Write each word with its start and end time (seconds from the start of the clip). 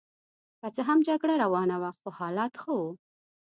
که 0.61 0.67
څه 0.75 0.81
هم 0.89 0.99
جګړه 1.07 1.33
روانه 1.43 1.75
وه 1.81 1.91
خو 1.99 2.07
حالات 2.19 2.53
ښه 2.61 2.69
وو. 2.77 2.89